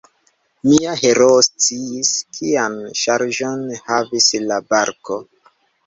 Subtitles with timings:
[0.69, 5.25] Mia heroo sciis, kian ŝarĝon havis la barko.